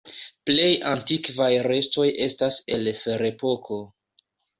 [0.49, 3.79] Plej antikvaj restoj estas el Ferepoko.